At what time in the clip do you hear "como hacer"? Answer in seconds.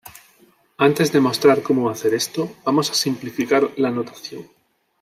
1.61-2.15